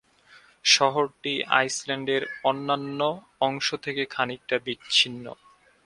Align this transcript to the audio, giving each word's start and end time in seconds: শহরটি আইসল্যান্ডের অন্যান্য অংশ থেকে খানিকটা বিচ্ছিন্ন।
শহরটি 0.65 1.33
আইসল্যান্ডের 1.51 2.23
অন্যান্য 2.43 2.99
অংশ 3.39 3.67
থেকে 3.75 4.03
খানিকটা 4.05 4.57
বিচ্ছিন্ন। 4.59 5.25